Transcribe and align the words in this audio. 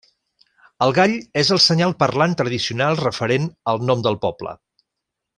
El 0.85 0.93
gall 0.99 1.11
és 1.41 1.51
el 1.55 1.59
senyal 1.65 1.93
parlant 1.99 2.33
tradicional 2.39 2.97
referent 3.03 3.45
al 3.75 3.85
nom 3.91 4.01
del 4.07 4.17
poble. 4.29 4.55